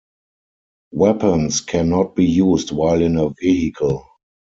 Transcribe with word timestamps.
Weapons 0.93 1.61
can 1.61 1.89
not 1.89 2.15
be 2.15 2.25
used 2.25 2.71
while 2.71 3.03
in 3.03 3.17
a 3.17 3.29
vehicle. 3.39 4.03